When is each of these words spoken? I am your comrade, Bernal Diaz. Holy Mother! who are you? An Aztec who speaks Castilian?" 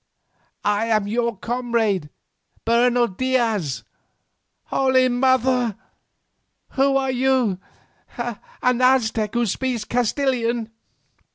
I 0.65 0.87
am 0.87 1.05
your 1.05 1.37
comrade, 1.37 2.09
Bernal 2.65 3.05
Diaz. 3.07 3.83
Holy 4.63 5.09
Mother! 5.09 5.75
who 6.71 6.97
are 6.97 7.11
you? 7.11 7.59
An 8.17 8.81
Aztec 8.81 9.35
who 9.35 9.45
speaks 9.45 9.83
Castilian?" 9.85 10.71